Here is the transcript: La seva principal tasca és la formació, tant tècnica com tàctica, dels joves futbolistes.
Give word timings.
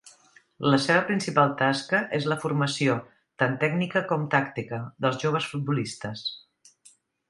La 0.73 0.77
seva 0.85 1.03
principal 1.09 1.53
tasca 1.59 1.99
és 2.21 2.25
la 2.33 2.39
formació, 2.45 2.97
tant 3.45 3.55
tècnica 3.67 4.05
com 4.15 4.27
tàctica, 4.35 4.83
dels 5.07 5.25
joves 5.27 5.55
futbolistes. 5.55 6.31